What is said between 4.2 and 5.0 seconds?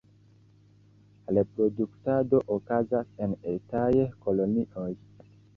kolonioj.